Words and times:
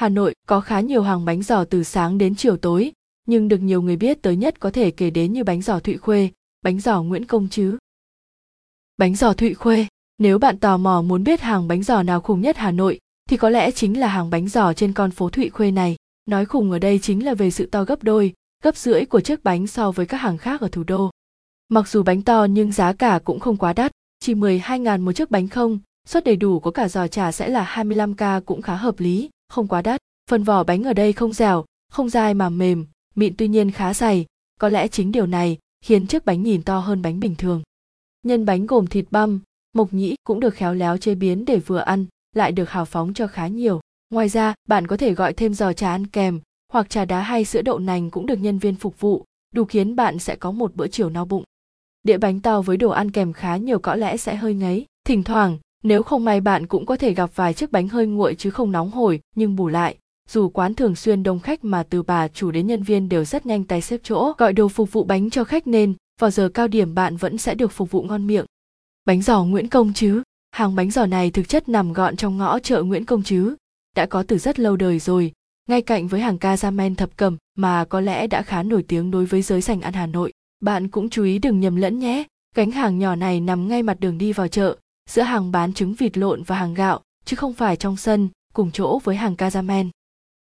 Hà 0.00 0.08
Nội 0.08 0.34
có 0.46 0.60
khá 0.60 0.80
nhiều 0.80 1.02
hàng 1.02 1.24
bánh 1.24 1.42
giò 1.42 1.64
từ 1.64 1.82
sáng 1.82 2.18
đến 2.18 2.34
chiều 2.34 2.56
tối, 2.56 2.92
nhưng 3.26 3.48
được 3.48 3.58
nhiều 3.58 3.82
người 3.82 3.96
biết 3.96 4.22
tới 4.22 4.36
nhất 4.36 4.60
có 4.60 4.70
thể 4.70 4.90
kể 4.90 5.10
đến 5.10 5.32
như 5.32 5.44
bánh 5.44 5.62
giò 5.62 5.80
Thụy 5.80 5.96
Khuê, 5.96 6.28
bánh 6.62 6.80
giò 6.80 7.02
Nguyễn 7.02 7.26
Công 7.26 7.48
Trứ. 7.48 7.76
Bánh 8.96 9.14
giò 9.14 9.32
Thụy 9.32 9.54
Khuê, 9.54 9.86
nếu 10.18 10.38
bạn 10.38 10.58
tò 10.58 10.76
mò 10.76 11.02
muốn 11.02 11.24
biết 11.24 11.40
hàng 11.40 11.68
bánh 11.68 11.82
giò 11.82 12.02
nào 12.02 12.20
khủng 12.20 12.40
nhất 12.40 12.56
Hà 12.56 12.70
Nội, 12.70 12.98
thì 13.28 13.36
có 13.36 13.48
lẽ 13.48 13.70
chính 13.70 14.00
là 14.00 14.08
hàng 14.08 14.30
bánh 14.30 14.48
giò 14.48 14.72
trên 14.72 14.92
con 14.92 15.10
phố 15.10 15.30
Thụy 15.30 15.50
Khuê 15.50 15.70
này. 15.70 15.96
Nói 16.26 16.44
khủng 16.44 16.70
ở 16.70 16.78
đây 16.78 16.98
chính 16.98 17.24
là 17.24 17.34
về 17.34 17.50
sự 17.50 17.66
to 17.66 17.84
gấp 17.84 18.02
đôi, 18.02 18.32
gấp 18.62 18.76
rưỡi 18.76 19.04
của 19.04 19.20
chiếc 19.20 19.44
bánh 19.44 19.66
so 19.66 19.90
với 19.90 20.06
các 20.06 20.16
hàng 20.16 20.38
khác 20.38 20.60
ở 20.60 20.68
thủ 20.72 20.84
đô. 20.84 21.10
Mặc 21.68 21.88
dù 21.88 22.02
bánh 22.02 22.22
to 22.22 22.44
nhưng 22.50 22.72
giá 22.72 22.92
cả 22.92 23.20
cũng 23.24 23.40
không 23.40 23.56
quá 23.56 23.72
đắt, 23.72 23.92
chỉ 24.20 24.34
12.000 24.34 25.00
một 25.00 25.12
chiếc 25.12 25.30
bánh 25.30 25.48
không, 25.48 25.78
suất 26.08 26.24
đầy 26.24 26.36
đủ 26.36 26.60
có 26.60 26.70
cả 26.70 26.88
giò 26.88 27.06
chả 27.06 27.32
sẽ 27.32 27.48
là 27.48 27.74
25k 27.74 28.40
cũng 28.40 28.62
khá 28.62 28.74
hợp 28.74 29.00
lý, 29.00 29.30
không 29.50 29.68
quá 29.68 29.82
đắt. 29.82 30.00
Phần 30.30 30.44
vỏ 30.44 30.64
bánh 30.64 30.84
ở 30.84 30.92
đây 30.92 31.12
không 31.12 31.32
dẻo, 31.32 31.64
không 31.92 32.08
dai 32.08 32.34
mà 32.34 32.48
mềm, 32.48 32.86
mịn 33.14 33.34
tuy 33.38 33.48
nhiên 33.48 33.70
khá 33.70 33.94
dày, 33.94 34.26
có 34.60 34.68
lẽ 34.68 34.88
chính 34.88 35.12
điều 35.12 35.26
này 35.26 35.58
khiến 35.84 36.06
chiếc 36.06 36.24
bánh 36.24 36.42
nhìn 36.42 36.62
to 36.62 36.78
hơn 36.78 37.02
bánh 37.02 37.20
bình 37.20 37.34
thường. 37.38 37.62
Nhân 38.22 38.44
bánh 38.44 38.66
gồm 38.66 38.86
thịt 38.86 39.04
băm, 39.10 39.40
mộc 39.72 39.92
nhĩ 39.92 40.14
cũng 40.24 40.40
được 40.40 40.54
khéo 40.54 40.74
léo 40.74 40.96
chế 40.96 41.14
biến 41.14 41.44
để 41.44 41.58
vừa 41.58 41.78
ăn, 41.78 42.06
lại 42.36 42.52
được 42.52 42.70
hào 42.70 42.84
phóng 42.84 43.14
cho 43.14 43.26
khá 43.26 43.46
nhiều. 43.46 43.80
Ngoài 44.10 44.28
ra, 44.28 44.54
bạn 44.68 44.86
có 44.86 44.96
thể 44.96 45.14
gọi 45.14 45.32
thêm 45.32 45.54
giò 45.54 45.72
trà 45.72 45.90
ăn 45.90 46.06
kèm, 46.06 46.40
hoặc 46.72 46.90
trà 46.90 47.04
đá 47.04 47.20
hay 47.20 47.44
sữa 47.44 47.62
đậu 47.62 47.78
nành 47.78 48.10
cũng 48.10 48.26
được 48.26 48.36
nhân 48.36 48.58
viên 48.58 48.74
phục 48.74 49.00
vụ, 49.00 49.24
đủ 49.54 49.64
khiến 49.64 49.96
bạn 49.96 50.18
sẽ 50.18 50.36
có 50.36 50.50
một 50.50 50.76
bữa 50.76 50.88
chiều 50.88 51.10
no 51.10 51.24
bụng. 51.24 51.44
Đĩa 52.02 52.18
bánh 52.18 52.40
to 52.40 52.62
với 52.62 52.76
đồ 52.76 52.90
ăn 52.90 53.10
kèm 53.10 53.32
khá 53.32 53.56
nhiều 53.56 53.78
có 53.78 53.94
lẽ 53.94 54.16
sẽ 54.16 54.36
hơi 54.36 54.54
ngấy. 54.54 54.86
Thỉnh 55.06 55.22
thoảng, 55.22 55.58
nếu 55.82 56.02
không 56.02 56.24
may 56.24 56.40
bạn 56.40 56.66
cũng 56.66 56.86
có 56.86 56.96
thể 56.96 57.14
gặp 57.14 57.30
vài 57.34 57.54
chiếc 57.54 57.72
bánh 57.72 57.88
hơi 57.88 58.06
nguội 58.06 58.34
chứ 58.34 58.50
không 58.50 58.72
nóng 58.72 58.90
hổi, 58.90 59.20
nhưng 59.34 59.56
bù 59.56 59.68
lại, 59.68 59.96
dù 60.28 60.48
quán 60.48 60.74
thường 60.74 60.96
xuyên 60.96 61.22
đông 61.22 61.40
khách 61.40 61.64
mà 61.64 61.82
từ 61.82 62.02
bà 62.02 62.28
chủ 62.28 62.50
đến 62.50 62.66
nhân 62.66 62.82
viên 62.82 63.08
đều 63.08 63.24
rất 63.24 63.46
nhanh 63.46 63.64
tay 63.64 63.80
xếp 63.80 64.00
chỗ 64.02 64.32
gọi 64.38 64.52
đồ 64.52 64.68
phục 64.68 64.92
vụ 64.92 65.04
bánh 65.04 65.30
cho 65.30 65.44
khách 65.44 65.66
nên 65.66 65.94
vào 66.20 66.30
giờ 66.30 66.48
cao 66.48 66.68
điểm 66.68 66.94
bạn 66.94 67.16
vẫn 67.16 67.38
sẽ 67.38 67.54
được 67.54 67.72
phục 67.72 67.90
vụ 67.90 68.02
ngon 68.02 68.26
miệng. 68.26 68.44
Bánh 69.04 69.22
giò 69.22 69.44
Nguyễn 69.44 69.68
Công 69.68 69.92
chứ, 69.92 70.22
hàng 70.50 70.74
bánh 70.74 70.90
giò 70.90 71.06
này 71.06 71.30
thực 71.30 71.48
chất 71.48 71.68
nằm 71.68 71.92
gọn 71.92 72.16
trong 72.16 72.36
ngõ 72.36 72.58
chợ 72.58 72.82
Nguyễn 72.82 73.04
Công 73.04 73.22
chứ, 73.22 73.56
đã 73.96 74.06
có 74.06 74.22
từ 74.22 74.38
rất 74.38 74.58
lâu 74.58 74.76
đời 74.76 74.98
rồi, 74.98 75.32
ngay 75.68 75.82
cạnh 75.82 76.08
với 76.08 76.20
hàng 76.20 76.38
ca 76.38 76.56
Men 76.70 76.94
thập 76.94 77.16
cẩm 77.16 77.36
mà 77.56 77.84
có 77.84 78.00
lẽ 78.00 78.26
đã 78.26 78.42
khá 78.42 78.62
nổi 78.62 78.84
tiếng 78.88 79.10
đối 79.10 79.24
với 79.24 79.42
giới 79.42 79.62
sành 79.62 79.80
ăn 79.80 79.92
Hà 79.92 80.06
Nội. 80.06 80.32
Bạn 80.60 80.88
cũng 80.88 81.10
chú 81.10 81.24
ý 81.24 81.38
đừng 81.38 81.60
nhầm 81.60 81.76
lẫn 81.76 81.98
nhé, 81.98 82.24
gánh 82.54 82.70
hàng 82.70 82.98
nhỏ 82.98 83.14
này 83.14 83.40
nằm 83.40 83.68
ngay 83.68 83.82
mặt 83.82 84.00
đường 84.00 84.18
đi 84.18 84.32
vào 84.32 84.48
chợ, 84.48 84.76
giữa 85.08 85.22
hàng 85.22 85.52
bán 85.52 85.72
trứng 85.72 85.94
vịt 85.94 86.18
lộn 86.18 86.42
và 86.42 86.56
hàng 86.56 86.74
gạo, 86.74 87.00
chứ 87.24 87.36
không 87.36 87.54
phải 87.54 87.76
trong 87.76 87.96
sân, 87.96 88.28
cùng 88.54 88.70
chỗ 88.70 88.98
với 88.98 89.16
hàng 89.16 89.34
Kazamen. 89.34 89.90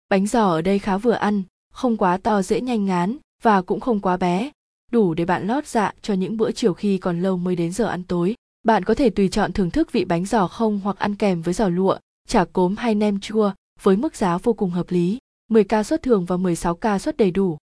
Bánh 0.09 0.27
giò 0.27 0.49
ở 0.49 0.61
đây 0.61 0.79
khá 0.79 0.97
vừa 0.97 1.11
ăn, 1.11 1.43
không 1.73 1.97
quá 1.97 2.17
to 2.17 2.41
dễ 2.41 2.61
nhanh 2.61 2.85
ngán 2.85 3.17
và 3.43 3.61
cũng 3.61 3.79
không 3.79 3.99
quá 3.99 4.17
bé, 4.17 4.51
đủ 4.91 5.13
để 5.13 5.25
bạn 5.25 5.47
lót 5.47 5.67
dạ 5.67 5.93
cho 6.01 6.13
những 6.13 6.37
bữa 6.37 6.51
chiều 6.51 6.73
khi 6.73 6.97
còn 6.97 7.21
lâu 7.21 7.37
mới 7.37 7.55
đến 7.55 7.71
giờ 7.71 7.85
ăn 7.85 8.03
tối. 8.03 8.35
Bạn 8.63 8.83
có 8.83 8.93
thể 8.93 9.09
tùy 9.09 9.29
chọn 9.29 9.53
thưởng 9.53 9.71
thức 9.71 9.91
vị 9.91 10.05
bánh 10.05 10.25
giò 10.25 10.47
không 10.47 10.79
hoặc 10.83 10.97
ăn 10.97 11.15
kèm 11.15 11.41
với 11.41 11.53
giò 11.53 11.67
lụa, 11.67 11.97
chả 12.27 12.45
cốm 12.45 12.75
hay 12.75 12.95
nem 12.95 13.19
chua 13.19 13.51
với 13.81 13.95
mức 13.95 14.15
giá 14.15 14.37
vô 14.37 14.53
cùng 14.53 14.69
hợp 14.69 14.85
lý. 14.89 15.17
10k 15.51 15.83
suất 15.83 16.03
thường 16.03 16.25
và 16.25 16.35
16k 16.35 16.97
suất 16.97 17.17
đầy 17.17 17.31
đủ. 17.31 17.57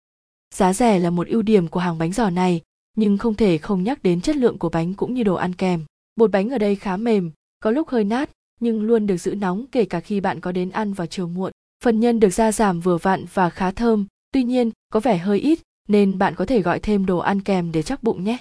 Giá 0.55 0.73
rẻ 0.73 0.99
là 0.99 1.09
một 1.09 1.27
ưu 1.27 1.41
điểm 1.41 1.67
của 1.67 1.79
hàng 1.79 1.97
bánh 1.97 2.11
giò 2.11 2.29
này, 2.29 2.61
nhưng 2.97 3.17
không 3.17 3.35
thể 3.35 3.57
không 3.57 3.83
nhắc 3.83 4.03
đến 4.03 4.21
chất 4.21 4.35
lượng 4.35 4.57
của 4.57 4.69
bánh 4.69 4.93
cũng 4.93 5.13
như 5.13 5.23
đồ 5.23 5.35
ăn 5.35 5.55
kèm. 5.55 5.85
Bột 6.15 6.31
bánh 6.31 6.49
ở 6.49 6.57
đây 6.57 6.75
khá 6.75 6.97
mềm, 6.97 7.31
có 7.59 7.71
lúc 7.71 7.89
hơi 7.89 8.03
nát, 8.03 8.29
nhưng 8.59 8.81
luôn 8.81 9.07
được 9.07 9.17
giữ 9.17 9.35
nóng 9.35 9.65
kể 9.71 9.85
cả 9.85 9.99
khi 9.99 10.19
bạn 10.19 10.39
có 10.39 10.51
đến 10.51 10.69
ăn 10.69 10.93
vào 10.93 11.07
chiều 11.07 11.27
muộn. 11.27 11.51
Phần 11.83 11.99
nhân 11.99 12.19
được 12.19 12.29
gia 12.29 12.51
giảm 12.51 12.79
vừa 12.79 12.97
vặn 12.97 13.25
và 13.33 13.49
khá 13.49 13.71
thơm, 13.71 14.05
tuy 14.31 14.43
nhiên 14.43 14.71
có 14.89 14.99
vẻ 14.99 15.17
hơi 15.17 15.39
ít 15.39 15.59
nên 15.87 16.17
bạn 16.17 16.35
có 16.35 16.45
thể 16.45 16.61
gọi 16.61 16.79
thêm 16.79 17.05
đồ 17.05 17.17
ăn 17.17 17.41
kèm 17.41 17.71
để 17.71 17.81
chắc 17.81 18.03
bụng 18.03 18.23
nhé. 18.23 18.37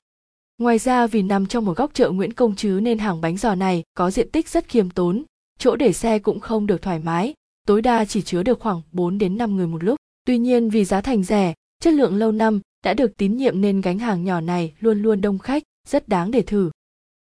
Ngoài 0.58 0.78
ra 0.78 1.06
vì 1.06 1.22
nằm 1.22 1.46
trong 1.46 1.64
một 1.64 1.76
góc 1.76 1.90
chợ 1.94 2.10
Nguyễn 2.10 2.32
Công 2.32 2.56
Trứ 2.56 2.80
nên 2.82 2.98
hàng 2.98 3.20
bánh 3.20 3.36
giò 3.36 3.54
này 3.54 3.82
có 3.94 4.10
diện 4.10 4.30
tích 4.30 4.48
rất 4.48 4.68
khiêm 4.68 4.90
tốn, 4.90 5.24
chỗ 5.58 5.76
để 5.76 5.92
xe 5.92 6.18
cũng 6.18 6.40
không 6.40 6.66
được 6.66 6.82
thoải 6.82 6.98
mái, 6.98 7.34
tối 7.66 7.82
đa 7.82 8.04
chỉ 8.04 8.22
chứa 8.22 8.42
được 8.42 8.60
khoảng 8.60 8.82
4 8.92 9.18
đến 9.18 9.36
5 9.36 9.56
người 9.56 9.66
một 9.66 9.84
lúc. 9.84 9.96
Tuy 10.24 10.38
nhiên 10.38 10.70
vì 10.70 10.84
giá 10.84 11.00
thành 11.00 11.22
rẻ, 11.22 11.54
chất 11.80 11.94
lượng 11.94 12.16
lâu 12.16 12.32
năm 12.32 12.60
đã 12.84 12.94
được 12.94 13.16
tín 13.16 13.36
nhiệm 13.36 13.60
nên 13.60 13.80
gánh 13.80 13.98
hàng 13.98 14.24
nhỏ 14.24 14.40
này 14.40 14.72
luôn 14.80 15.02
luôn 15.02 15.20
đông 15.20 15.38
khách, 15.38 15.62
rất 15.88 16.08
đáng 16.08 16.30
để 16.30 16.42
thử. 16.42 16.70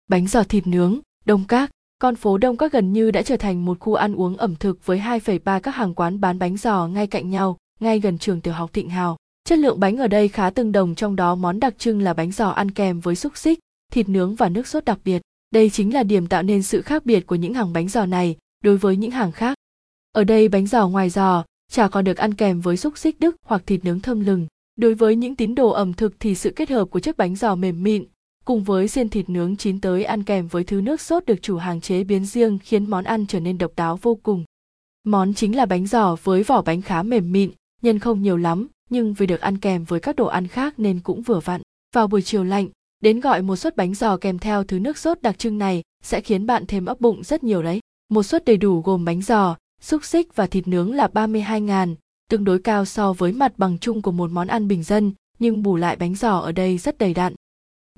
Bánh 0.09 0.27
giò 0.27 0.43
thịt 0.43 0.67
nướng, 0.67 0.99
Đông 1.25 1.43
Các, 1.47 1.71
con 1.99 2.15
phố 2.15 2.37
Đông 2.37 2.57
Các 2.57 2.71
gần 2.71 2.93
như 2.93 3.11
đã 3.11 3.21
trở 3.21 3.37
thành 3.37 3.65
một 3.65 3.79
khu 3.79 3.93
ăn 3.93 4.15
uống 4.15 4.37
ẩm 4.37 4.55
thực 4.55 4.85
với 4.85 4.99
2,3 4.99 5.59
các 5.59 5.75
hàng 5.75 5.93
quán 5.93 6.21
bán 6.21 6.39
bánh 6.39 6.57
giò 6.57 6.87
ngay 6.87 7.07
cạnh 7.07 7.29
nhau, 7.29 7.57
ngay 7.79 7.99
gần 7.99 8.17
trường 8.17 8.41
tiểu 8.41 8.53
học 8.53 8.73
Thịnh 8.73 8.89
Hào. 8.89 9.17
Chất 9.43 9.59
lượng 9.59 9.79
bánh 9.79 9.97
ở 9.97 10.07
đây 10.07 10.27
khá 10.27 10.49
tương 10.49 10.71
đồng 10.71 10.95
trong 10.95 11.15
đó 11.15 11.35
món 11.35 11.59
đặc 11.59 11.73
trưng 11.77 12.01
là 12.01 12.13
bánh 12.13 12.31
giò 12.31 12.49
ăn 12.49 12.71
kèm 12.71 12.99
với 12.99 13.15
xúc 13.15 13.37
xích, 13.37 13.59
thịt 13.91 14.09
nướng 14.09 14.35
và 14.35 14.49
nước 14.49 14.67
sốt 14.67 14.85
đặc 14.85 14.99
biệt. 15.03 15.21
Đây 15.51 15.69
chính 15.69 15.93
là 15.93 16.03
điểm 16.03 16.27
tạo 16.27 16.43
nên 16.43 16.63
sự 16.63 16.81
khác 16.81 17.05
biệt 17.05 17.27
của 17.27 17.35
những 17.35 17.53
hàng 17.53 17.73
bánh 17.73 17.87
giò 17.87 18.05
này 18.05 18.37
đối 18.63 18.77
với 18.77 18.97
những 18.97 19.11
hàng 19.11 19.31
khác. 19.31 19.57
Ở 20.11 20.23
đây 20.23 20.47
bánh 20.47 20.67
giò 20.67 20.87
ngoài 20.87 21.09
giò, 21.09 21.43
chả 21.71 21.87
còn 21.87 22.03
được 22.03 22.17
ăn 22.17 22.33
kèm 22.33 22.61
với 22.61 22.77
xúc 22.77 22.97
xích 22.97 23.19
đức 23.19 23.35
hoặc 23.45 23.61
thịt 23.65 23.85
nướng 23.85 23.99
thơm 23.99 24.19
lừng. 24.19 24.47
Đối 24.75 24.93
với 24.93 25.15
những 25.15 25.35
tín 25.35 25.55
đồ 25.55 25.69
ẩm 25.69 25.93
thực 25.93 26.19
thì 26.19 26.35
sự 26.35 26.53
kết 26.55 26.69
hợp 26.69 26.85
của 26.85 26.99
chiếc 26.99 27.17
bánh 27.17 27.35
giò 27.35 27.55
mềm 27.55 27.83
mịn 27.83 28.05
cùng 28.49 28.63
với 28.63 28.87
xiên 28.87 29.09
thịt 29.09 29.29
nướng 29.29 29.55
chín 29.55 29.81
tới 29.81 30.03
ăn 30.03 30.23
kèm 30.23 30.47
với 30.47 30.63
thứ 30.63 30.81
nước 30.81 31.01
sốt 31.01 31.25
được 31.25 31.41
chủ 31.41 31.57
hàng 31.57 31.81
chế 31.81 32.03
biến 32.03 32.25
riêng 32.25 32.59
khiến 32.63 32.89
món 32.89 33.03
ăn 33.03 33.25
trở 33.25 33.39
nên 33.39 33.57
độc 33.57 33.71
đáo 33.75 33.99
vô 34.01 34.19
cùng. 34.23 34.43
Món 35.03 35.33
chính 35.33 35.55
là 35.55 35.65
bánh 35.65 35.87
giò 35.87 36.15
với 36.23 36.43
vỏ 36.43 36.61
bánh 36.61 36.81
khá 36.81 37.03
mềm 37.03 37.31
mịn, 37.31 37.51
nhân 37.81 37.99
không 37.99 38.21
nhiều 38.21 38.37
lắm, 38.37 38.67
nhưng 38.89 39.13
vì 39.13 39.27
được 39.27 39.41
ăn 39.41 39.57
kèm 39.57 39.83
với 39.83 39.99
các 39.99 40.15
đồ 40.15 40.25
ăn 40.25 40.47
khác 40.47 40.73
nên 40.77 40.99
cũng 40.99 41.21
vừa 41.21 41.39
vặn. 41.39 41.61
Vào 41.95 42.07
buổi 42.07 42.21
chiều 42.21 42.43
lạnh, 42.43 42.67
đến 42.99 43.19
gọi 43.19 43.41
một 43.41 43.55
suất 43.55 43.75
bánh 43.75 43.93
giò 43.93 44.17
kèm 44.17 44.39
theo 44.39 44.63
thứ 44.63 44.79
nước 44.79 44.97
sốt 44.97 45.21
đặc 45.21 45.39
trưng 45.39 45.57
này 45.57 45.83
sẽ 46.03 46.21
khiến 46.21 46.45
bạn 46.45 46.65
thêm 46.65 46.85
ấp 46.85 47.01
bụng 47.01 47.23
rất 47.23 47.43
nhiều 47.43 47.63
đấy. 47.63 47.79
Một 48.09 48.23
suất 48.23 48.45
đầy 48.45 48.57
đủ 48.57 48.81
gồm 48.81 49.05
bánh 49.05 49.21
giò, 49.21 49.55
xúc 49.81 50.05
xích 50.05 50.35
và 50.35 50.47
thịt 50.47 50.67
nướng 50.67 50.93
là 50.93 51.07
32 51.07 51.61
ngàn, 51.61 51.95
tương 52.29 52.43
đối 52.43 52.59
cao 52.59 52.85
so 52.85 53.13
với 53.13 53.31
mặt 53.31 53.53
bằng 53.57 53.77
chung 53.77 54.01
của 54.01 54.11
một 54.11 54.31
món 54.31 54.47
ăn 54.47 54.67
bình 54.67 54.83
dân, 54.83 55.11
nhưng 55.39 55.63
bù 55.63 55.75
lại 55.75 55.95
bánh 55.95 56.15
giò 56.15 56.39
ở 56.39 56.51
đây 56.51 56.77
rất 56.77 56.97
đầy 56.97 57.13
đặn. 57.13 57.33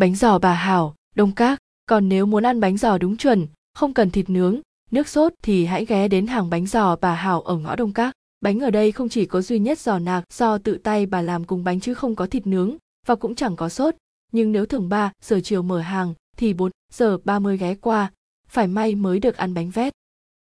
Bánh 0.01 0.15
giò 0.15 0.39
bà 0.39 0.53
Hảo, 0.53 0.95
Đông 1.15 1.31
Các, 1.31 1.59
còn 1.85 2.09
nếu 2.09 2.25
muốn 2.25 2.43
ăn 2.43 2.59
bánh 2.59 2.77
giò 2.77 2.97
đúng 2.97 3.17
chuẩn, 3.17 3.47
không 3.73 3.93
cần 3.93 4.11
thịt 4.11 4.29
nướng, 4.29 4.59
nước 4.91 5.07
sốt 5.07 5.33
thì 5.43 5.65
hãy 5.65 5.85
ghé 5.85 6.07
đến 6.07 6.27
hàng 6.27 6.49
bánh 6.49 6.65
giò 6.65 6.95
bà 6.95 7.13
Hảo 7.13 7.41
ở 7.41 7.57
ngõ 7.57 7.75
Đông 7.75 7.93
Các. 7.93 8.13
Bánh 8.41 8.59
ở 8.59 8.71
đây 8.71 8.91
không 8.91 9.09
chỉ 9.09 9.25
có 9.25 9.41
duy 9.41 9.59
nhất 9.59 9.79
giò 9.79 9.99
nạc 9.99 10.23
do 10.33 10.57
tự 10.57 10.77
tay 10.77 11.05
bà 11.05 11.21
làm 11.21 11.43
cùng 11.43 11.63
bánh 11.63 11.79
chứ 11.79 11.93
không 11.93 12.15
có 12.15 12.27
thịt 12.27 12.47
nướng 12.47 12.75
và 13.07 13.15
cũng 13.15 13.35
chẳng 13.35 13.55
có 13.55 13.69
sốt. 13.69 13.95
Nhưng 14.31 14.51
nếu 14.51 14.65
thường 14.65 14.89
3 14.89 15.11
giờ 15.23 15.39
chiều 15.43 15.61
mở 15.61 15.79
hàng 15.79 16.13
thì 16.37 16.53
4 16.53 16.71
giờ 16.93 17.17
30 17.23 17.57
ghé 17.57 17.75
qua, 17.75 18.11
phải 18.47 18.67
may 18.67 18.95
mới 18.95 19.19
được 19.19 19.37
ăn 19.37 19.53
bánh 19.53 19.69
vét. 19.69 19.93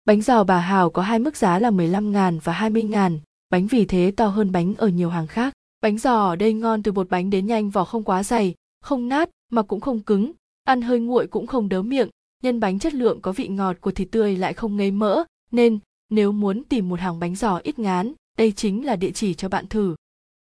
Bánh 0.05 0.23
giò 0.23 0.45
bà 0.45 0.59
Hào 0.59 0.91
có 0.91 1.03
hai 1.03 1.19
mức 1.19 1.37
giá 1.37 1.59
là 1.59 1.71
15 1.71 2.13
ngàn 2.13 2.39
và 2.39 2.53
20 2.53 2.83
ngàn, 2.83 3.19
bánh 3.51 3.67
vì 3.67 3.85
thế 3.85 4.13
to 4.17 4.27
hơn 4.27 4.53
bánh 4.53 4.75
ở 4.75 4.89
nhiều 4.89 5.11
hàng 5.11 5.27
khác. 5.27 5.55
Bánh 5.81 5.99
giò 5.99 6.27
ở 6.27 6.37
đây 6.37 6.53
ngon 6.53 6.83
từ 6.83 6.93
bột 6.93 7.09
bánh 7.11 7.31
đến 7.31 7.47
nhanh 7.47 7.71
vỏ 7.71 7.85
không 7.85 8.03
quá 8.03 8.23
dày, 8.23 8.55
không 8.81 9.09
nát 9.09 9.31
mà 9.51 9.63
cũng 9.63 9.81
không 9.81 10.01
cứng, 10.01 10.33
ăn 10.65 10.83
hơi 10.83 11.01
nguội 11.01 11.27
cũng 11.27 11.47
không 11.47 11.69
đớ 11.69 11.83
miệng, 11.83 12.09
nhân 12.43 12.61
bánh 12.61 12.79
chất 12.79 12.95
lượng 12.95 13.21
có 13.21 13.33
vị 13.33 13.49
ngọt 13.49 13.77
của 13.81 13.91
thịt 13.91 14.09
tươi 14.11 14.37
lại 14.37 14.55
không 14.55 14.77
ngấy 14.77 14.91
mỡ, 14.91 15.25
nên 15.51 15.79
nếu 16.11 16.33
muốn 16.33 16.65
tìm 16.65 16.89
một 16.89 17.01
hàng 17.01 17.19
bánh 17.19 17.35
giò 17.35 17.61
ít 17.63 17.79
ngán, 17.79 18.13
đây 18.39 18.53
chính 18.53 18.87
là 18.87 18.97
địa 18.97 19.11
chỉ 19.11 19.35
cho 19.35 19.49
bạn 19.49 19.67
thử. 19.67 19.97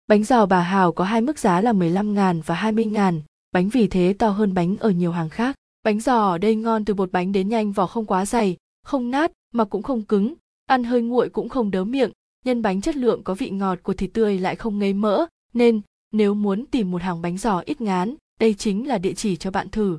Bánh 0.08 0.24
giò 0.24 0.46
bà 0.46 0.62
Hào 0.62 0.92
có 0.92 1.04
hai 1.04 1.22
mức 1.22 1.40
giá 1.40 1.62
là 1.62 1.74
15 1.74 2.14
ngàn 2.14 2.42
và 2.46 2.56
20 2.56 2.86
ngàn, 2.86 3.22
bánh 3.52 3.70
vì 3.70 3.88
thế 3.88 4.16
to 4.20 4.30
hơn 4.30 4.54
bánh 4.54 4.78
ở 4.78 4.90
nhiều 4.90 5.12
hàng 5.12 5.30
khác. 5.30 5.56
Bánh 5.84 6.00
giò 6.00 6.30
ở 6.30 6.38
đây 6.38 6.56
ngon 6.56 6.86
từ 6.86 6.94
bột 6.94 7.12
bánh 7.12 7.32
đến 7.32 7.50
nhanh 7.50 7.72
vỏ 7.72 7.88
không 7.88 8.06
quá 8.06 8.26
dày, 8.26 8.58
không 8.84 9.12
nát 9.12 9.32
mà 9.52 9.66
cũng 9.66 9.84
không 9.84 10.02
cứng, 10.02 10.34
ăn 10.66 10.84
hơi 10.84 11.02
nguội 11.02 11.30
cũng 11.30 11.50
không 11.50 11.72
đớ 11.72 11.84
miệng, 11.84 12.12
nhân 12.46 12.62
bánh 12.62 12.82
chất 12.82 12.96
lượng 12.96 13.24
có 13.24 13.34
vị 13.34 13.50
ngọt 13.50 13.80
của 13.84 13.94
thịt 13.94 14.10
tươi 14.14 14.40
lại 14.40 14.56
không 14.56 14.80
ngấy 14.80 14.94
mỡ, 14.94 15.26
nên 15.54 15.82
nếu 16.12 16.34
muốn 16.34 16.66
tìm 16.66 16.92
một 16.92 17.02
hàng 17.02 17.22
bánh 17.22 17.38
giò 17.38 17.62
ít 17.66 17.82
ngán, 17.82 18.16
đây 18.40 18.54
chính 18.54 18.88
là 18.88 18.98
địa 18.98 19.14
chỉ 19.14 19.36
cho 19.36 19.52
bạn 19.52 19.70
thử. 19.70 19.98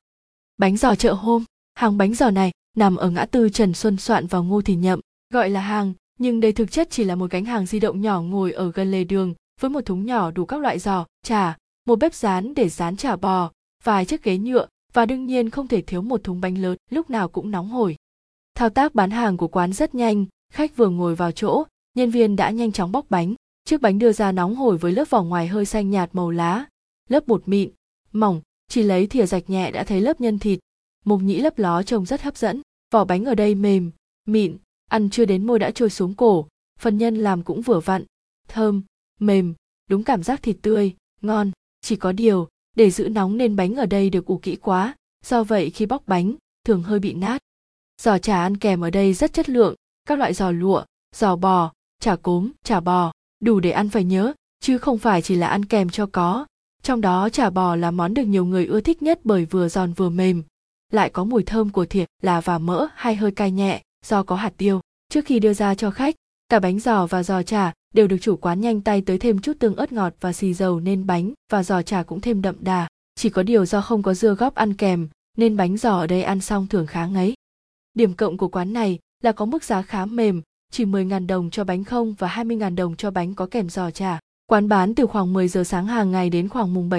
Bánh 0.56 0.76
giò 0.76 0.94
chợ 0.94 1.12
hôm, 1.12 1.44
hàng 1.74 1.98
bánh 1.98 2.14
giò 2.14 2.30
này 2.30 2.52
nằm 2.76 2.96
ở 2.96 3.10
ngã 3.10 3.26
tư 3.26 3.48
Trần 3.48 3.74
Xuân 3.74 3.96
Soạn 3.96 4.26
vào 4.26 4.44
Ngô 4.44 4.62
Thì 4.62 4.74
Nhậm, 4.74 5.00
gọi 5.32 5.50
là 5.50 5.60
hàng, 5.60 5.92
nhưng 6.18 6.40
đây 6.40 6.52
thực 6.52 6.70
chất 6.70 6.88
chỉ 6.90 7.04
là 7.04 7.14
một 7.14 7.30
gánh 7.30 7.44
hàng 7.44 7.66
di 7.66 7.80
động 7.80 8.00
nhỏ 8.00 8.20
ngồi 8.20 8.52
ở 8.52 8.72
gần 8.72 8.90
lề 8.90 9.04
đường 9.04 9.34
với 9.60 9.70
một 9.70 9.80
thúng 9.86 10.06
nhỏ 10.06 10.30
đủ 10.30 10.44
các 10.44 10.60
loại 10.60 10.78
giò, 10.78 11.06
chả, 11.22 11.56
một 11.86 11.98
bếp 11.98 12.14
rán 12.14 12.54
để 12.54 12.68
rán 12.68 12.96
chả 12.96 13.16
bò, 13.16 13.50
vài 13.84 14.04
chiếc 14.04 14.22
ghế 14.22 14.38
nhựa 14.38 14.66
và 14.92 15.06
đương 15.06 15.26
nhiên 15.26 15.50
không 15.50 15.68
thể 15.68 15.82
thiếu 15.82 16.02
một 16.02 16.24
thúng 16.24 16.40
bánh 16.40 16.58
lớn 16.58 16.76
lúc 16.90 17.10
nào 17.10 17.28
cũng 17.28 17.50
nóng 17.50 17.68
hổi. 17.68 17.96
Thao 18.54 18.70
tác 18.70 18.94
bán 18.94 19.10
hàng 19.10 19.36
của 19.36 19.48
quán 19.48 19.72
rất 19.72 19.94
nhanh, 19.94 20.26
khách 20.52 20.76
vừa 20.76 20.88
ngồi 20.88 21.14
vào 21.14 21.32
chỗ, 21.32 21.64
nhân 21.94 22.10
viên 22.10 22.36
đã 22.36 22.50
nhanh 22.50 22.72
chóng 22.72 22.92
bóc 22.92 23.06
bánh. 23.08 23.34
Chiếc 23.64 23.80
bánh 23.80 23.98
đưa 23.98 24.12
ra 24.12 24.32
nóng 24.32 24.54
hổi 24.56 24.78
với 24.78 24.92
lớp 24.92 25.10
vỏ 25.10 25.22
ngoài 25.22 25.46
hơi 25.46 25.66
xanh 25.66 25.90
nhạt 25.90 26.10
màu 26.12 26.30
lá, 26.30 26.64
lớp 27.08 27.26
bột 27.26 27.48
mịn, 27.48 27.70
mỏng, 28.12 28.40
chỉ 28.68 28.82
lấy 28.82 29.06
thìa 29.06 29.26
rạch 29.26 29.50
nhẹ 29.50 29.70
đã 29.70 29.84
thấy 29.84 30.00
lớp 30.00 30.20
nhân 30.20 30.38
thịt, 30.38 30.58
mộc 31.04 31.22
nhĩ 31.22 31.40
lấp 31.40 31.58
ló 31.58 31.82
trông 31.82 32.06
rất 32.06 32.22
hấp 32.22 32.36
dẫn. 32.36 32.62
Vỏ 32.92 33.04
bánh 33.04 33.24
ở 33.24 33.34
đây 33.34 33.54
mềm, 33.54 33.90
mịn, 34.26 34.56
ăn 34.88 35.10
chưa 35.10 35.24
đến 35.24 35.46
môi 35.46 35.58
đã 35.58 35.70
trôi 35.70 35.90
xuống 35.90 36.14
cổ, 36.14 36.48
phần 36.78 36.98
nhân 36.98 37.16
làm 37.16 37.42
cũng 37.42 37.62
vừa 37.62 37.80
vặn, 37.80 38.04
thơm, 38.48 38.82
mềm, 39.20 39.54
đúng 39.88 40.04
cảm 40.04 40.22
giác 40.22 40.42
thịt 40.42 40.56
tươi, 40.62 40.94
ngon. 41.20 41.50
Chỉ 41.80 41.96
có 41.96 42.12
điều, 42.12 42.48
để 42.76 42.90
giữ 42.90 43.08
nóng 43.08 43.36
nên 43.36 43.56
bánh 43.56 43.74
ở 43.74 43.86
đây 43.86 44.10
được 44.10 44.26
ủ 44.26 44.38
kỹ 44.38 44.56
quá, 44.56 44.94
do 45.24 45.44
vậy 45.44 45.70
khi 45.70 45.86
bóc 45.86 46.02
bánh, 46.06 46.34
thường 46.64 46.82
hơi 46.82 46.98
bị 46.98 47.12
nát. 47.12 47.42
Giò 48.02 48.18
chả 48.18 48.42
ăn 48.42 48.56
kèm 48.56 48.80
ở 48.80 48.90
đây 48.90 49.14
rất 49.14 49.32
chất 49.32 49.48
lượng, 49.48 49.74
các 50.04 50.18
loại 50.18 50.34
giò 50.34 50.50
lụa, 50.50 50.84
giò 51.16 51.36
bò, 51.36 51.72
chả 52.00 52.16
cốm, 52.16 52.50
chả 52.64 52.80
bò, 52.80 53.12
đủ 53.40 53.60
để 53.60 53.70
ăn 53.70 53.88
phải 53.88 54.04
nhớ, 54.04 54.32
chứ 54.60 54.78
không 54.78 54.98
phải 54.98 55.22
chỉ 55.22 55.34
là 55.34 55.46
ăn 55.46 55.64
kèm 55.64 55.90
cho 55.90 56.06
có. 56.12 56.46
Trong 56.82 57.00
đó 57.00 57.28
chả 57.28 57.50
bò 57.50 57.76
là 57.76 57.90
món 57.90 58.14
được 58.14 58.24
nhiều 58.24 58.44
người 58.44 58.66
ưa 58.66 58.80
thích 58.80 59.02
nhất 59.02 59.20
bởi 59.24 59.44
vừa 59.44 59.68
giòn 59.68 59.92
vừa 59.92 60.08
mềm, 60.08 60.42
lại 60.92 61.10
có 61.10 61.24
mùi 61.24 61.42
thơm 61.42 61.70
của 61.70 61.86
thịt 61.86 62.08
là 62.22 62.40
và 62.40 62.58
mỡ 62.58 62.86
hay 62.94 63.16
hơi 63.16 63.30
cay 63.30 63.50
nhẹ 63.50 63.82
do 64.06 64.22
có 64.22 64.36
hạt 64.36 64.52
tiêu. 64.56 64.80
Trước 65.08 65.24
khi 65.24 65.38
đưa 65.38 65.54
ra 65.54 65.74
cho 65.74 65.90
khách, 65.90 66.14
cả 66.48 66.60
bánh 66.60 66.80
giò 66.80 67.06
và 67.06 67.22
giò 67.22 67.42
chả 67.42 67.72
đều 67.94 68.06
được 68.06 68.16
chủ 68.20 68.36
quán 68.36 68.60
nhanh 68.60 68.80
tay 68.80 69.02
tới 69.06 69.18
thêm 69.18 69.38
chút 69.38 69.52
tương 69.58 69.76
ớt 69.76 69.92
ngọt 69.92 70.14
và 70.20 70.32
xì 70.32 70.54
dầu 70.54 70.80
nên 70.80 71.06
bánh 71.06 71.32
và 71.50 71.62
giò 71.62 71.82
chả 71.82 72.02
cũng 72.02 72.20
thêm 72.20 72.42
đậm 72.42 72.56
đà. 72.60 72.88
Chỉ 73.14 73.30
có 73.30 73.42
điều 73.42 73.66
do 73.66 73.80
không 73.80 74.02
có 74.02 74.14
dưa 74.14 74.34
góp 74.34 74.54
ăn 74.54 74.74
kèm 74.74 75.08
nên 75.36 75.56
bánh 75.56 75.76
giò 75.76 75.98
ở 75.98 76.06
đây 76.06 76.22
ăn 76.22 76.40
xong 76.40 76.66
thường 76.66 76.86
khá 76.86 77.06
ngấy. 77.06 77.34
Điểm 77.94 78.14
cộng 78.14 78.36
của 78.36 78.48
quán 78.48 78.72
này 78.72 78.98
là 79.22 79.32
có 79.32 79.44
mức 79.44 79.64
giá 79.64 79.82
khá 79.82 80.04
mềm, 80.04 80.42
chỉ 80.72 80.84
10.000 80.84 81.26
đồng 81.26 81.50
cho 81.50 81.64
bánh 81.64 81.84
không 81.84 82.14
và 82.18 82.28
20.000 82.28 82.74
đồng 82.74 82.96
cho 82.96 83.10
bánh 83.10 83.34
có 83.34 83.46
kèm 83.46 83.70
giò 83.70 83.90
chả. 83.90 84.18
Quán 84.50 84.68
bán 84.68 84.94
từ 84.94 85.06
khoảng 85.06 85.32
10 85.32 85.48
giờ 85.48 85.64
sáng 85.64 85.86
hàng 85.86 86.10
ngày 86.10 86.30
đến 86.30 86.48
khoảng 86.48 86.74
mùng 86.74 86.88
7 86.88 86.88